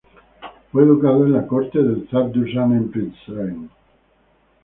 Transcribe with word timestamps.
Fue 0.71 0.81
educado 0.81 1.27
en 1.27 1.33
la 1.33 1.45
corte 1.45 1.77
del 1.77 2.09
Zar 2.09 2.31
Dušan 2.31 2.71
en 2.73 2.89
Prizren. 2.89 3.69